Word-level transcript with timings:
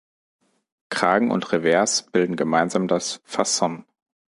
Kragen 0.89 1.29
und 1.29 1.51
Revers 1.51 2.07
bilden 2.11 2.35
gemeinsam 2.35 2.87
das 2.87 3.21
"Fasson". 3.23 3.85